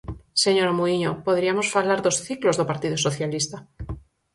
[0.43, 3.57] Señora Muíño, poderiamos falar dos ciclos do Partido Socialista.